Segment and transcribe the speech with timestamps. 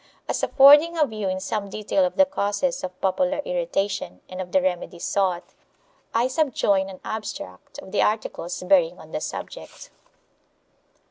[0.27, 4.41] As affording a view in some detail of the causes of popular irri tation and
[4.41, 5.53] of the remedies sought,
[6.11, 9.91] I subjoin an abstract of the articles bearing on the subject.